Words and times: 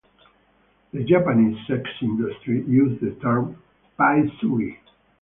The 0.93 1.03
Japanese 1.03 1.59
sex 1.67 1.87
industry 2.01 2.63
uses 2.65 2.99
the 3.01 3.11
term 3.21 3.61
"paizuri". 3.99 4.79